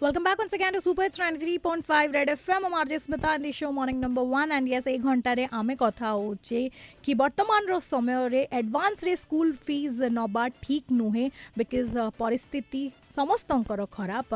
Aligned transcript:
Welcome 0.00 0.24
back 0.24 0.40
one 0.40 0.48
second 0.48 0.78
super 0.80 1.02
hits 1.02 1.20
93.5 1.20 2.14
red 2.14 2.28
FM 2.28 2.66
am 2.66 2.74
RJ 2.74 2.98
Smita 2.98 3.32
and 3.34 3.50
show 3.54 3.70
morning 3.70 4.00
number 4.00 4.22
1 4.42 4.52
and 4.52 4.68
yes 4.68 4.86
1 4.88 5.02
घंटा 5.04 5.32
रे 5.32 5.44
आमे 5.52 5.74
कथा 5.82 6.08
होचे 6.08 6.70
कि 7.04 7.14
वर्तमान 7.14 7.66
रो 7.68 7.80
समय 7.80 8.28
रे 8.28 8.40
एडवांस 8.52 9.04
रे 9.04 9.16
स्कूल 9.16 9.52
फ़ीस 9.66 10.00
नबा 10.12 10.46
ठीक 10.62 10.92
नु 10.92 11.10
है 11.16 11.26
बिकॉज़ 11.58 11.98
uh, 11.98 12.10
परिस्थिति 12.18 12.90
समस्तंकर 13.16 13.84
खराब। 13.92 14.34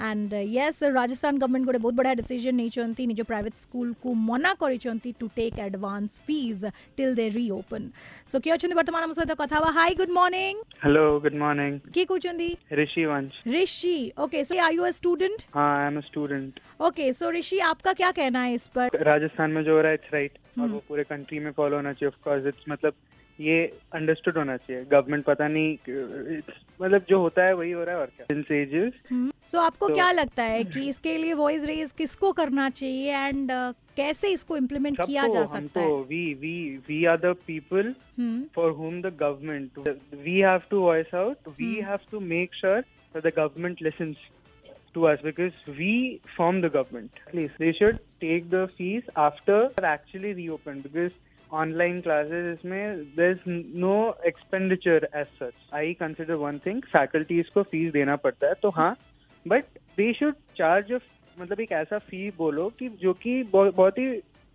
and 0.00 0.34
yes 0.34 0.82
uh, 0.82 0.90
Rajasthan 0.94 1.38
government 1.38 1.66
गोडे 1.66 1.78
बहुत 1.78 1.94
बड़ा 1.94 2.14
डिसीज़न 2.14 2.54
नै 2.54 2.68
चंती 2.70 3.06
निजो 3.06 3.24
प्राइवेट 3.24 3.56
स्कूल 3.56 3.94
को 4.02 4.14
मना 4.24 4.54
करि 4.60 4.78
चंती 4.78 5.14
to 5.20 5.28
take 5.36 5.58
advance 5.68 6.20
fees 6.26 6.64
till 6.96 7.14
they 7.14 7.28
reopen 7.36 7.90
so 8.32 8.40
के 8.40 8.50
अछन 8.50 8.72
वर्तमान 8.72 9.02
हम 9.02 9.12
सहित 9.12 9.28
तो 9.28 9.44
कथा 9.44 9.62
hi 9.78 9.94
good 9.94 10.16
morning 10.18 10.64
hello 10.84 11.06
good 11.20 11.38
morning 11.38 11.80
के 11.94 12.04
कोचंदी 12.04 12.52
Rishi 12.82 13.06
Vansh 13.06 13.42
Rishi 13.54 13.96
okay 14.20 14.44
so 14.44 14.62
are 14.64 14.72
you 14.72 14.84
student 15.04 15.42
हाँ 15.54 15.70
I 15.78 15.86
am 15.86 16.00
student 16.00 16.60
okay 16.82 17.12
so 17.12 17.30
Rishi 17.30 17.58
आपका 17.70 17.92
क्या 17.92 18.10
कहना 18.12 18.42
है 18.42 18.54
इस 18.54 18.66
पर? 18.76 18.88
राजस्थान 19.02 19.50
में 19.50 19.62
जो 19.64 19.74
हो 19.76 19.80
रहा 19.80 19.88
है 19.88 19.94
इट्स 19.94 20.12
राइट 20.14 20.32
और 20.32 20.62
हम्म। 20.62 20.72
वो 20.72 20.82
पूरे 20.88 21.02
कंट्री 21.04 21.38
में 21.38 21.50
फॉलो 21.56 21.76
होना 21.76 21.92
चाहिए 21.92 22.08
ऑफ़ 22.08 22.22
कोर्स 22.24 22.46
इट्स 22.46 22.64
मतलब 22.68 22.94
ये 23.38 23.56
अंडरस्टूड 23.94 24.36
होना 24.38 24.56
चाहिए. 24.56 24.82
गवर्नमेंट 24.90 25.24
पता 25.24 25.48
नहीं 25.48 25.76
मतलब 26.80 27.04
जो 27.08 27.18
होता 27.20 27.44
है 27.44 27.54
वही 27.54 27.70
हो 27.72 27.84
रहा 27.84 27.94
है 27.94 28.00
और 28.00 28.10
क्या? 28.16 28.26
सिंस 28.26 28.50
एजेस 28.52 28.92
सो 29.50 29.58
आपको 29.60 29.86
तो- 29.88 29.96
क्या 29.96 30.10
लगता 30.12 30.42
है 30.44 30.62
कि 30.66 30.88
इसके 30.90 31.16
लिए 31.18 31.32
वॉइस 31.34 31.64
रेज 31.66 31.92
किसको 31.98 32.32
करना 32.40 32.68
चाहिए 32.72 33.16
एंड 33.28 33.50
कैसे 33.96 34.28
इसको 34.32 34.56
इम्प्लीमेंट 34.56 35.00
किया 35.00 35.26
जा 35.28 35.44
सकता 35.46 35.58
हमको 35.58 35.80
है? 35.96 36.02
We 36.04 36.22
we 36.40 36.54
we 36.88 37.04
are 37.06 37.16
the 37.20 37.34
people 37.46 37.94
hmm, 38.18 38.42
for 38.56 38.68
whom 38.78 39.00
the 39.06 39.12
government 39.24 39.82
we 40.26 40.36
have 40.48 40.68
to 40.72 40.80
voice 40.86 41.12
out 41.22 41.52
we 41.58 41.72
Hmm. 41.72 41.90
have 41.90 42.08
to 42.14 42.22
make 42.30 42.58
sure 42.62 42.80
that 43.14 43.22
the 43.22 43.34
government 43.42 43.84
listens. 43.88 44.30
To 44.94 45.06
us 45.06 45.18
because 45.22 45.52
we 45.68 46.20
form 46.36 46.60
the 46.60 46.70
government 46.70 47.10
please 47.30 47.50
they 47.58 47.72
should 47.72 47.98
take 48.20 48.50
the 48.50 48.68
fees 48.78 49.02
after 49.16 49.68
they're 49.76 49.90
actually 49.90 50.32
reopened 50.34 50.82
because 50.82 51.12
online 51.50 52.02
classes 52.02 52.58
इसमें 52.58 53.16
there's 53.16 53.38
no 53.86 54.14
expenditure 54.24 55.00
as 55.14 55.26
such 55.38 55.54
I 55.72 55.96
consider 55.98 56.38
one 56.38 56.60
thing 56.60 56.82
faculties 56.92 57.50
को 57.56 57.64
fees 57.64 57.92
देना 57.92 58.16
पड़ता 58.16 58.46
है 58.46 58.54
तो 58.62 58.70
हाँ 58.70 58.94
but 59.46 59.64
they 59.98 60.12
should 60.20 60.40
charge 60.56 60.90
a 60.90 61.00
मतलब 61.38 61.60
एक 61.60 61.72
ऐसा 61.72 61.98
फ़ी 61.98 62.30
बोलो 62.38 62.68
कि 62.78 62.88
जो 63.02 63.12
कि 63.22 63.42
बहुत 63.54 63.98
ही 63.98 64.06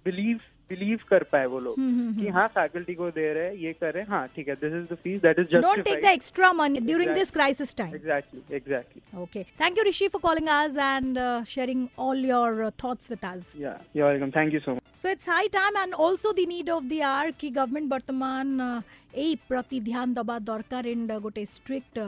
बिलीव 0.06 0.40
बिलीव 0.70 1.00
कर 1.10 1.24
पाए 1.32 1.46
वो 1.46 1.60
लोग 1.60 1.76
कि 2.20 2.28
हाँ 2.30 2.48
फैकल्टी 2.50 2.94
को 2.96 3.10
दे 3.12 3.32
रहे 3.34 3.46
हैं 3.46 3.54
ये 3.58 3.72
कर 3.74 3.94
रहे 3.94 4.04
हैं 4.04 4.10
हाँ 4.10 4.28
ठीक 4.36 4.48
है 4.48 4.56
this 4.56 4.74
is 4.74 4.94
the 4.94 4.98
fees 4.98 5.22
that 5.22 5.40
is 5.40 5.56
don't 5.58 5.84
take 5.84 6.02
the 6.04 6.10
extra 6.10 6.52
money 6.54 6.80
during 6.82 7.14
this 7.14 7.32
crisis 7.32 7.76
time 7.78 7.96
exactly 7.96 8.56
exactly 8.56 9.22
okay 9.22 9.44
thank 9.62 9.78
you 9.78 9.84
Rishi 9.84 10.08
for 10.08 10.22
calling 10.22 10.48
us 10.50 10.78
and 10.78 11.20
sharing 11.48 11.88
all 12.00 12.26
your 12.26 12.70
thoughts 12.84 13.12
with 13.12 13.26
us 13.26 13.54
yeah 13.60 13.80
you 13.96 14.06
are 14.06 14.14
welcome 14.14 14.40
thank 14.40 14.54
you 14.54 14.60
so 14.60 14.76
much 14.76 14.89
so 15.04 15.10
it's 15.10 15.28
high 15.30 15.48
time 15.48 15.78
and 15.78 15.94
also 16.06 16.32
the 16.34 16.46
need 16.46 16.70
of 16.70 16.84
the 16.84 17.00
hour 17.10 17.30
कि 17.40 17.50
government 17.50 17.92
वर्तमान 17.92 18.60
यही 18.62 19.36
प्रति 19.50 19.80
ध्यान 19.82 20.14
दबा 20.14 20.38
दरकार 20.50 20.88
and 20.88 21.12
गोटे 21.22 21.46
strict 21.54 22.00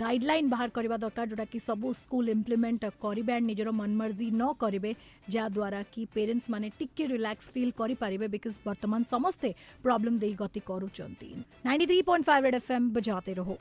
guideline 0.00 0.48
बाहर 0.50 0.68
करवा 0.74 0.96
दरकार 1.04 1.28
जोटा 1.28 1.44
कि 1.52 1.60
सब 1.60 1.86
स्कूल 2.00 2.28
इम्प्लीमेंट 2.28 2.84
करेंगे 3.04 3.32
एंड 3.32 3.46
निजर 3.46 3.70
मनमर्जी 3.80 4.30
न 4.32 4.52
करेंगे 4.60 4.94
जहाद्वारा 5.30 5.82
कि 5.94 6.06
पेरेन्ट्स 6.14 6.50
मैंने 6.50 6.70
टी 6.80 7.06
रिल्क्स 7.06 7.50
फिल 7.54 7.70
करें 7.80 8.30
बिकज 8.30 8.58
बर्तमान 8.66 9.04
समस्ते 9.10 9.54
प्रोब्लम 9.82 10.18
दे 10.18 10.32
गति 10.42 10.60
करुँच 10.68 11.00
ninety 11.66 11.86
three 11.86 12.02
point 12.10 12.24
five 12.26 12.46
red 12.46 12.54
FM 12.54 12.72
M 12.72 12.90
बजाते 12.94 13.32
रहो 13.32 13.58